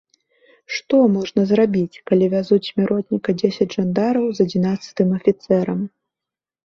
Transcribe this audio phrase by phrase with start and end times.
[0.75, 5.79] Што можна зрабіць, калі вязуць смяротніка дзесяць жандараў з адзінаццатым афіцэрам?